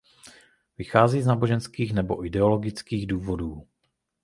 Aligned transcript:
Vychází 0.77 1.21
z 1.21 1.25
náboženských 1.25 1.93
nebo 1.93 2.25
ideologických 2.25 3.07
důvodů. 3.07 3.67